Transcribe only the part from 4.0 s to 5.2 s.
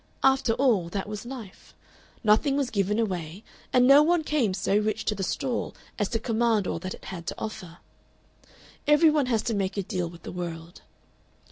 one came so rich to